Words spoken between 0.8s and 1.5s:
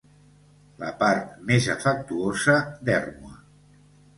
La part